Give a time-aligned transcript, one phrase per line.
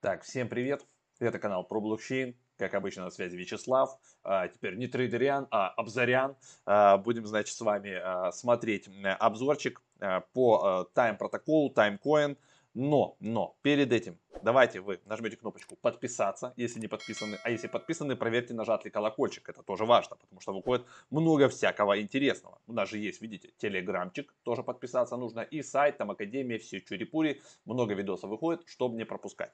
[0.00, 0.86] Так, всем привет!
[1.20, 2.36] Это канал про блокчейн.
[2.58, 3.98] Как обычно, на связи Вячеслав.
[4.22, 6.36] А, теперь не трейдерян, а обзорян.
[6.66, 12.36] А, будем, значит, с вами а, смотреть обзорчик а, по а, Time протоколу, Timecoin.
[12.74, 17.38] Но, но, перед этим давайте вы нажмете кнопочку подписаться, если не подписаны.
[17.44, 19.48] А если подписаны, проверьте, нажат ли колокольчик.
[19.48, 22.58] Это тоже важно, потому что выходит много всякого интересного.
[22.66, 25.40] У нас же есть, видите, телеграмчик, тоже подписаться нужно.
[25.40, 27.42] И сайт, там Академия, все чурипури.
[27.64, 29.52] Много видосов выходит, чтобы не пропускать.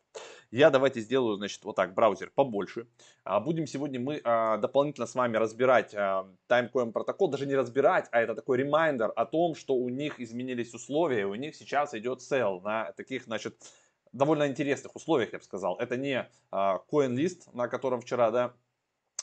[0.51, 2.87] Я давайте сделаю, значит, вот так, браузер побольше.
[3.25, 7.29] А будем сегодня мы а, дополнительно с вами разбирать а, Timecoin протокол.
[7.29, 11.27] Даже не разбирать, а это такой ремайдер о том, что у них изменились условия.
[11.27, 13.57] У них сейчас идет sell на таких, значит,
[14.13, 15.77] довольно интересных условиях, я бы сказал.
[15.79, 18.55] Это не а, CoinList, на котором вчера, да,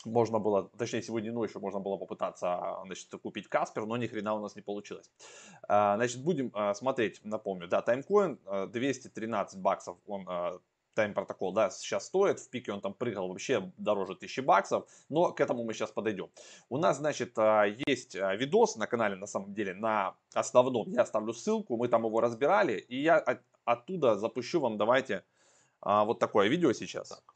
[0.05, 4.41] можно было, точнее сегодня ночью можно было попытаться значит, купить Каспер, но ни хрена у
[4.41, 5.11] нас не получилось.
[5.67, 10.27] А, значит, будем а, смотреть, напомню, да, Timecoin 213 баксов он
[10.95, 15.31] Time протокол, да, сейчас стоит, в пике он там прыгал вообще дороже 1000 баксов, но
[15.31, 16.29] к этому мы сейчас подойдем.
[16.67, 17.37] У нас, значит,
[17.87, 22.19] есть видос на канале, на самом деле, на основном, я оставлю ссылку, мы там его
[22.19, 23.23] разбирали, и я
[23.71, 25.23] оттуда запущу вам, давайте,
[25.81, 27.09] а, вот такое видео сейчас.
[27.09, 27.33] Так.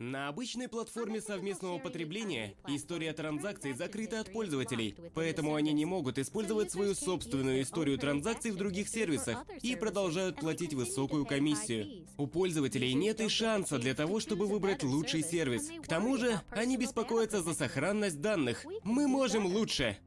[0.00, 6.70] На обычной платформе совместного потребления история транзакций закрыта от пользователей, поэтому они не могут использовать
[6.70, 12.06] свою собственную историю транзакций в других сервисах и продолжают платить высокую комиссию.
[12.16, 15.68] У пользователей нет и шанса для того, чтобы выбрать лучший сервис.
[15.82, 18.64] К тому же, они беспокоятся за сохранность данных.
[18.84, 19.98] Мы можем лучше.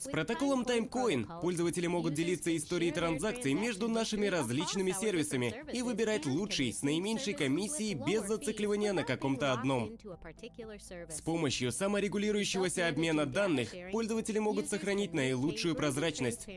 [0.00, 6.72] С протоколом Timecoin пользователи могут делиться историей транзакций между нашими различными сервисами и выбирать лучший
[6.72, 9.98] с наименьшей комиссией без зацикливания на каком-то одном.
[11.10, 16.48] С помощью саморегулирующегося обмена данных пользователи могут сохранить наилучшую прозрачность.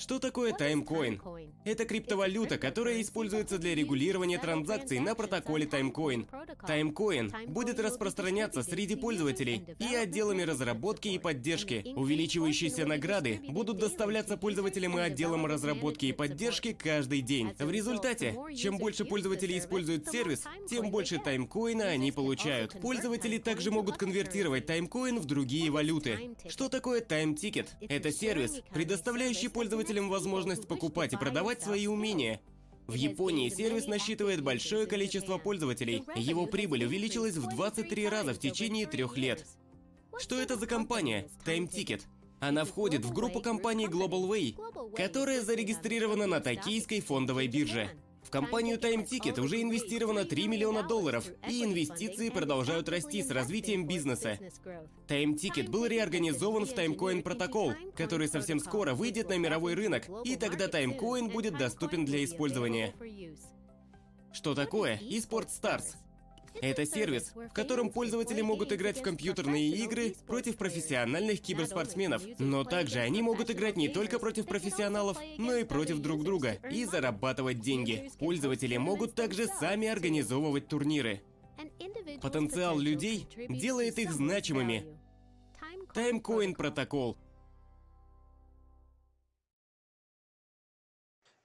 [0.00, 1.20] Что такое Timecoin?
[1.66, 6.26] Это криптовалюта, которая используется для регулирования транзакций на протоколе Timecoin.
[6.66, 11.92] Timecoin будет распространяться среди пользователей и отделами разработки и поддержки.
[11.94, 17.52] Увеличивающиеся награды будут доставляться пользователям и отделам разработки и поддержки каждый день.
[17.58, 22.80] В результате, чем больше пользователей используют сервис, тем больше TimeCoin а они получают.
[22.80, 26.34] Пользователи также могут конвертировать TimeCoin в другие валюты.
[26.48, 27.76] Что такое Time Ticket?
[27.82, 32.40] Это сервис, предоставляющий пользователям пользователям возможность покупать и продавать свои умения.
[32.86, 36.04] В Японии сервис насчитывает большое количество пользователей.
[36.14, 39.44] Его прибыль увеличилась в 23 раза в течение трех лет.
[40.16, 41.26] Что это за компания?
[41.44, 42.02] Time Ticket.
[42.38, 47.90] Она входит в группу компаний Global Way, которая зарегистрирована на токийской фондовой бирже.
[48.30, 53.88] В компанию Time Ticket уже инвестировано 3 миллиона долларов, и инвестиции продолжают расти с развитием
[53.88, 54.38] бизнеса.
[55.08, 60.36] Time Ticket был реорганизован в Timecoin протокол, который совсем скоро выйдет на мировой рынок, и
[60.36, 62.94] тогда Timecoin будет доступен для использования.
[64.32, 65.96] Что такое eSport Stars?
[66.54, 72.22] Это сервис, в котором пользователи могут играть в компьютерные игры против профессиональных киберспортсменов.
[72.38, 76.84] Но также они могут играть не только против профессионалов, но и против друг друга и
[76.84, 78.10] зарабатывать деньги.
[78.18, 81.22] Пользователи могут также сами организовывать турниры.
[82.20, 84.86] Потенциал людей делает их значимыми.
[85.94, 87.16] Timecoin протокол.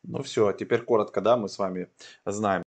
[0.03, 1.89] Ну все, теперь коротко, да, мы с вами
[2.25, 2.63] знаем.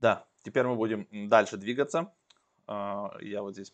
[0.00, 2.12] Да, Теперь мы будем дальше двигаться.
[2.66, 3.72] А, я вот здесь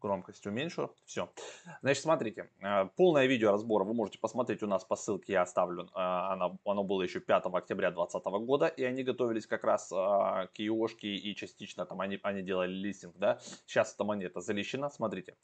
[0.00, 0.94] громкость уменьшу.
[1.06, 1.32] Все.
[1.80, 5.88] Значит, смотрите, а, полное видео разбора вы можете посмотреть у нас по ссылке, я оставлю.
[5.94, 10.52] А, оно, оно было еще 5 октября 2020 года, и они готовились как раз к
[10.58, 13.38] EOшке, и частично там они, они делали листинг, да.
[13.64, 15.36] Сейчас эта монета залищена, смотрите.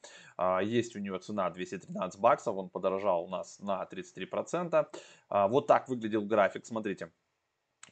[0.63, 4.87] Есть у нее цена 213 баксов, он подорожал у нас на 33%.
[5.31, 7.11] Вот так выглядел график, смотрите.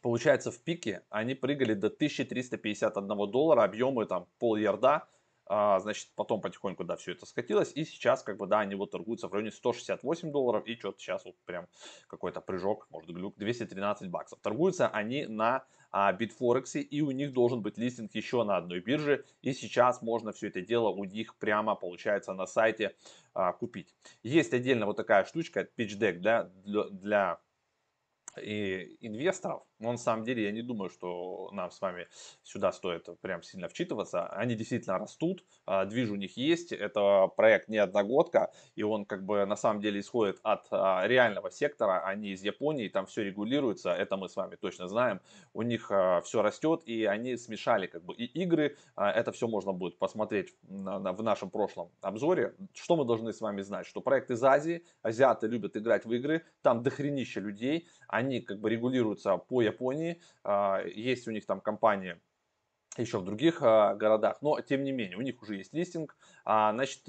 [0.03, 5.09] Получается, в пике они прыгали до 1351 доллара, объемы там пол ярда,
[5.51, 8.91] а, значит, потом потихоньку, да, все это скатилось, и сейчас, как бы, да, они вот
[8.91, 11.67] торгуются в районе 168 долларов, и что-то сейчас вот прям
[12.07, 14.41] какой-то прыжок, может, глюк, 213 баксов.
[14.41, 19.25] Торгуются они на а, Bitforex, и у них должен быть листинг еще на одной бирже,
[19.41, 22.95] и сейчас можно все это дело у них прямо, получается, на сайте
[23.33, 23.95] а, купить.
[24.23, 27.41] Есть отдельно вот такая штучка, pitch deck, да, для, для
[28.37, 32.09] и инвесторов, но на самом деле я не думаю, что нам с вами
[32.43, 34.27] сюда стоит прям сильно вчитываться.
[34.27, 39.25] Они действительно растут, а, движ у них есть, это проект не одногодка, и он как
[39.25, 43.93] бы на самом деле исходит от а, реального сектора, они из Японии, там все регулируется,
[43.93, 45.21] это мы с вами точно знаем,
[45.53, 49.73] у них а, все растет, и они смешали как бы и игры, это все можно
[49.73, 52.55] будет посмотреть в нашем прошлом обзоре.
[52.75, 53.87] Что мы должны с вами знать?
[53.87, 58.71] Что проект из Азии, азиаты любят играть в игры, там дохренища людей, они как бы
[58.71, 60.21] регулируются по Японии.
[60.45, 62.21] А, есть у них там компания
[62.97, 66.17] еще в других а, городах, но тем не менее, у них уже есть листинг.
[66.45, 67.03] А, значит,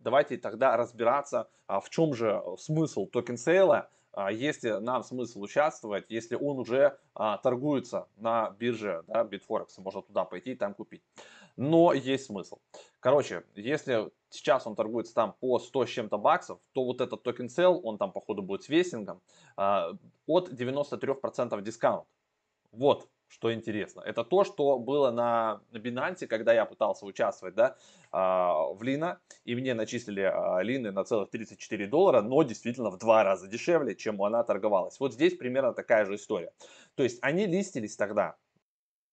[0.00, 3.90] давайте тогда разбираться, в чем же смысл token sale а,
[4.30, 10.52] если нам смысл участвовать, если он уже торгуется на бирже да, Bitforex, можно туда пойти
[10.52, 11.02] и там купить.
[11.56, 12.58] Но есть смысл.
[13.08, 17.46] Короче, если сейчас он торгуется там по 100 с чем-то баксов, то вот этот токен
[17.46, 19.22] sell, он там походу будет с весингом,
[19.56, 22.06] от 93% дискаунт.
[22.70, 24.02] Вот, что интересно.
[24.02, 27.78] Это то, что было на, Binance, когда я пытался участвовать да,
[28.12, 32.98] а, в Лина, и мне начислили а, Лины на целых 34 доллара, но действительно в
[32.98, 35.00] два раза дешевле, чем она торговалась.
[35.00, 36.52] Вот здесь примерно такая же история.
[36.94, 38.36] То есть они листились тогда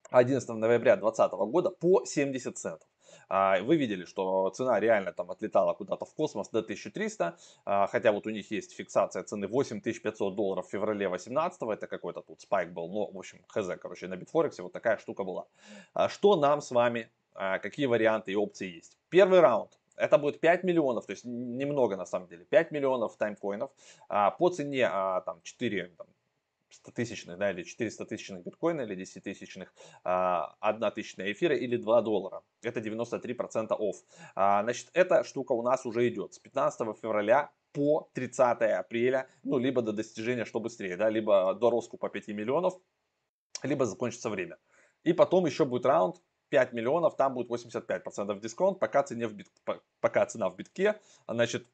[0.10, 2.90] 11 ноября 2020 года по 70 центов.
[3.30, 8.12] А, вы видели, что цена реально там отлетала куда-то в космос до 1300, а, хотя
[8.12, 12.72] вот у них есть фиксация цены 8500 долларов в феврале 18 это какой-то тут спайк
[12.72, 15.46] был, но в общем хз, короче, на Битфорексе вот такая штука была.
[15.94, 18.98] А, что нам с вами, какие варианты и опции есть?
[19.10, 23.72] Первый раунд, это будет 5 миллионов, то есть немного на самом деле, 5 миллионов таймкоинов
[24.08, 26.08] по цене там, 4, там,
[26.76, 29.74] 100 тысячных, да, или 400 тысячных биткоина, или 10 тысячных,
[30.04, 32.44] 1 а, тысячная эфира или 2 доллара.
[32.62, 33.96] Это 93% офф.
[34.36, 39.58] А, значит, эта штука у нас уже идет с 15 февраля по 30 апреля, ну,
[39.58, 42.74] либо до достижения, что быстрее, да, либо до раскупа 5 миллионов,
[43.64, 44.58] либо закончится время.
[45.04, 49.52] И потом еще будет раунд 5 миллионов, там будет 85% дисконт, пока, цене в бит,
[50.00, 51.68] пока цена в битке, значит,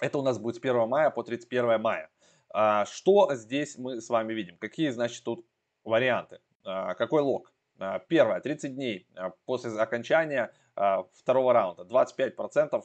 [0.00, 2.10] это у нас будет с 1 мая по 31 мая.
[2.52, 4.56] А, что здесь мы с вами видим?
[4.58, 5.46] Какие, значит, тут
[5.84, 6.40] варианты?
[6.64, 7.52] А, какой лог?
[7.78, 9.06] А, первое, 30 дней
[9.46, 10.52] после окончания
[11.12, 12.84] второго раунда, 25%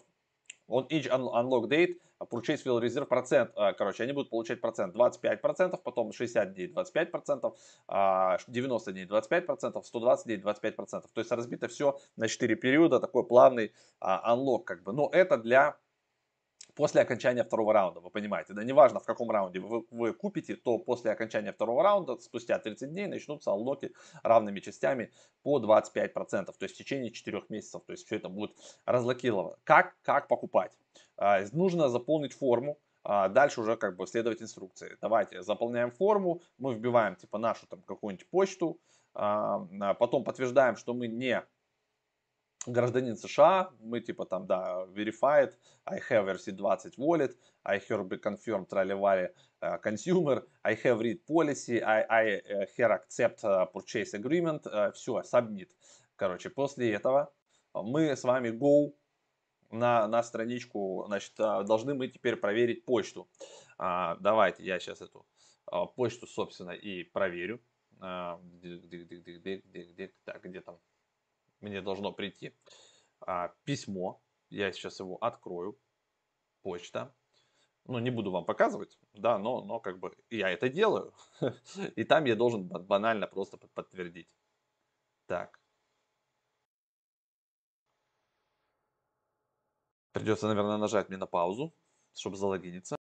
[0.68, 6.12] on each unlock date, purchase will reserve процент, короче, они будут получать процент 25%, потом
[6.12, 7.54] 60 дней 25%,
[8.48, 10.76] 90 дней 25%, 120 дней 25%.
[11.14, 13.72] То есть разбито все на 4 периода, такой плавный
[14.02, 14.92] unlock как бы.
[14.92, 15.78] Но это для
[16.76, 20.78] после окончания второго раунда, вы понимаете, да, неважно в каком раунде вы, вы купите, то
[20.78, 23.94] после окончания второго раунда, спустя 30 дней, начнутся аллоки
[24.24, 25.12] равными частями
[25.44, 28.52] по 25%, то есть в течение 4 месяцев, то есть все это будет
[28.86, 29.56] разлокировано.
[29.64, 30.72] Как, как покупать?
[31.18, 34.98] А, нужно заполнить форму, а дальше уже как бы следовать инструкции.
[35.02, 38.80] Давайте заполняем форму, мы вбиваем типа нашу там какую-нибудь почту,
[39.14, 41.42] а, а потом подтверждаем, что мы не
[42.68, 45.54] гражданин США, мы типа там, да, verified,
[45.86, 49.30] I have RC20 wallet, I have be confirmed Tralivari
[49.62, 54.92] uh, consumer, I have read policy, I, I uh, here accept uh, purchase agreement, uh,
[54.92, 55.70] все, submit.
[56.16, 57.32] Короче, после этого
[57.74, 58.94] мы с вами go
[59.72, 63.28] на, на страничку, значит, должны мы теперь проверить почту.
[63.78, 65.26] А, давайте я сейчас эту
[65.96, 67.60] почту, собственно, и проверю.
[68.00, 70.78] А, где, где, где, где, где, где, так, где там
[71.62, 72.54] мне должно прийти
[73.22, 74.22] а, письмо.
[74.50, 75.78] Я сейчас его открою.
[76.62, 77.14] Почта.
[77.88, 81.14] Ну, не буду вам показывать, да, но, но как бы я это делаю.
[81.96, 84.34] И там я должен банально просто подтвердить.
[85.28, 85.60] Так.
[90.14, 91.74] Придется, наверное, нажать мне на паузу,
[92.16, 92.96] чтобы залогиниться.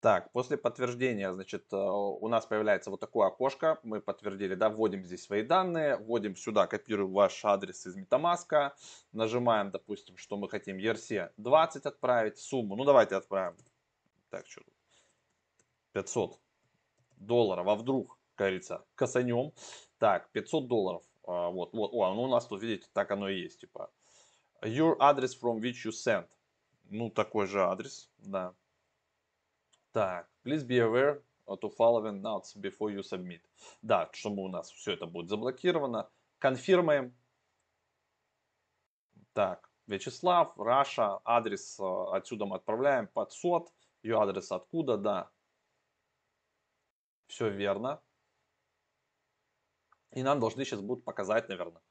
[0.00, 3.78] Так, после подтверждения, значит, э, у нас появляется вот такое окошко.
[3.82, 8.72] Мы подтвердили, да, вводим здесь свои данные, вводим сюда, копируем ваш адрес из MetaMask,
[9.12, 13.58] нажимаем, допустим, что мы хотим ERC20 отправить, сумму, ну давайте отправим,
[14.30, 14.74] так, что тут,
[15.92, 16.40] 500
[17.18, 19.52] долларов, а вдруг, как говорится, косанем.
[19.98, 23.42] Так, 500 долларов, а, вот, вот, о, ну у нас тут, видите, так оно и
[23.42, 23.90] есть, типа,
[24.62, 26.26] your address from which you sent,
[26.88, 28.54] ну такой же адрес, да.
[29.92, 33.40] Так, please be aware to following notes before you submit.
[33.82, 36.08] Да, чтобы у нас все это будет заблокировано.
[36.38, 37.14] Конфирмаем.
[39.32, 43.72] Так, Вячеслав, Раша, адрес э, отсюда мы отправляем под сот.
[44.02, 45.30] Ее адрес откуда, да.
[47.26, 48.00] Все верно.
[50.12, 51.82] И нам должны сейчас будут показать, наверное.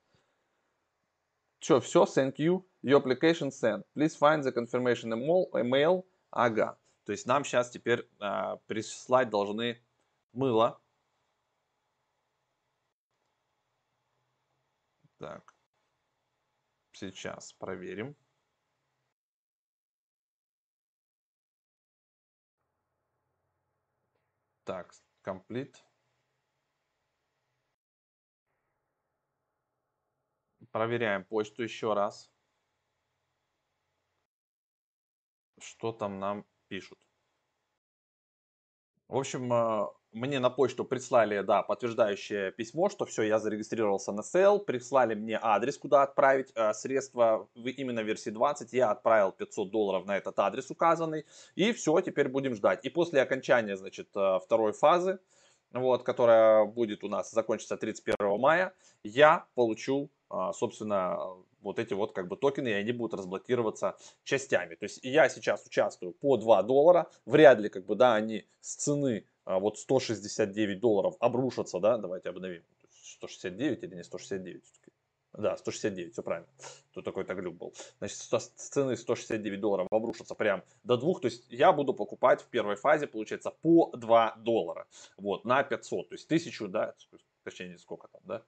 [1.60, 2.64] Что, все, thank you.
[2.82, 3.84] Your application sent.
[3.94, 6.06] Please find the confirmation email.
[6.32, 6.78] Ага.
[7.10, 9.84] То есть нам сейчас теперь э, прислать должны
[10.32, 10.80] мыло.
[15.18, 15.56] Так.
[16.92, 18.16] Сейчас проверим.
[24.66, 25.84] Так, комплит.
[30.70, 32.32] Проверяем почту еще раз.
[35.58, 37.00] Что там нам пишут.
[39.10, 44.22] В общем, а, мне на почту прислали, да, подтверждающее письмо, что все, я зарегистрировался на
[44.22, 50.06] sale, прислали мне адрес, куда отправить э, средства именно версии 20, я отправил 500 долларов
[50.06, 52.86] на этот адрес указанный, и все, теперь будем ждать.
[52.86, 55.20] И после окончания, значит, э, второй фазы,
[55.74, 58.74] вот, которая будет у нас закончится 31 мая,
[59.04, 61.20] я получу, э, собственно,
[61.62, 64.76] вот эти вот как бы токены, и они будут разблокироваться частями.
[64.76, 68.76] То есть я сейчас участвую по 2 доллара, вряд ли как бы, да, они с
[68.76, 72.62] цены а вот 169 долларов обрушатся, да, давайте обновим,
[72.92, 74.64] 169 или не 169,
[75.34, 76.48] да, 169, все правильно.
[76.92, 77.74] Тут такой-то глюк был.
[77.98, 81.22] Значит, с цены 169 долларов обрушатся прям до двух.
[81.22, 84.86] То есть я буду покупать в первой фазе, получается, по 2 доллара.
[85.18, 86.10] Вот, на 500.
[86.10, 86.94] То есть 1000, да,
[87.44, 88.44] точнее, сколько там, да?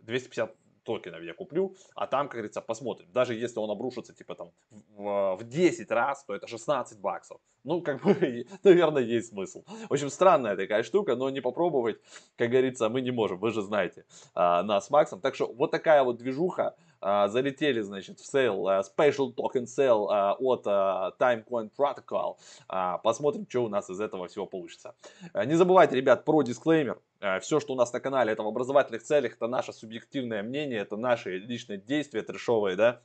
[0.00, 0.54] 250
[0.88, 3.08] токенов я куплю, а там, как говорится, посмотрим.
[3.12, 4.50] Даже если он обрушится, типа там,
[4.96, 7.38] в, в 10 раз, то это 16 баксов.
[7.64, 9.64] Ну, как бы, наверное, есть смысл.
[9.88, 11.96] В общем, странная такая штука, но не попробовать,
[12.36, 13.38] как говорится, мы не можем.
[13.38, 14.04] Вы же знаете
[14.34, 15.20] а, нас с Максом.
[15.20, 16.74] Так что вот такая вот движуха.
[17.00, 22.36] А, залетели, значит, в sale, а, special token sale а, от а, Timecoin Protocol.
[22.68, 24.94] А, посмотрим, что у нас из этого всего получится.
[25.34, 27.00] Не забывайте, ребят, про дисклеймер.
[27.40, 30.96] Все, что у нас на канале, это в образовательных целях, это наше субъективное мнение, это
[30.96, 33.02] наши личные действия трешовые, да,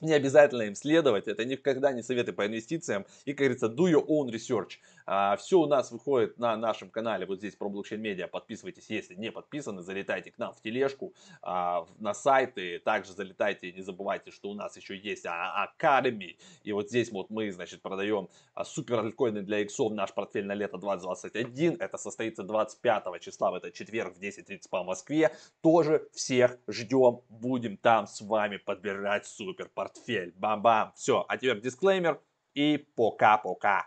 [0.00, 3.06] не обязательно им следовать, это никогда не советы по инвестициям.
[3.24, 4.78] И, как говорится, do your own research.
[5.06, 8.26] А, все у нас выходит на нашем канале, вот здесь про блокчейн медиа.
[8.26, 12.78] Подписывайтесь, если не подписаны, залетайте к нам в тележку, а, на сайты.
[12.78, 16.36] Также залетайте, не забывайте, что у нас еще есть Academy.
[16.62, 20.54] И вот здесь вот мы, значит, продаем а, супер альткоины для иксов, наш портфель на
[20.54, 21.76] лето 2021.
[21.80, 25.36] Это состоится 25 числа, в этот четверг в 10.30 по Москве.
[25.60, 30.32] Тоже всех ждем, будем там с вами подбирать супер портфель.
[30.36, 30.92] Бам-бам.
[30.96, 32.20] Все, а теперь дисклеймер
[32.54, 33.86] и пока-пока.